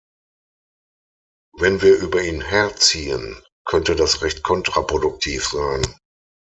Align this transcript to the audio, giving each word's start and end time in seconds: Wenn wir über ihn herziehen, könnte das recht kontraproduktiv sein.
Wenn 1.59 1.83
wir 1.83 1.95
über 1.99 2.23
ihn 2.23 2.41
herziehen, 2.41 3.39
könnte 3.65 3.95
das 3.95 4.23
recht 4.23 4.41
kontraproduktiv 4.41 5.45
sein. 5.45 5.85